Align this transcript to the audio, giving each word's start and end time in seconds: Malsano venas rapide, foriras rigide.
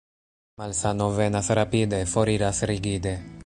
Malsano 0.61 1.09
venas 1.19 1.51
rapide, 1.59 2.01
foriras 2.15 2.63
rigide. 2.73 3.13